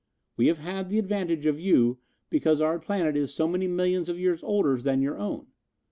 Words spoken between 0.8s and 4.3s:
the advantage of you because our planet is so many millions of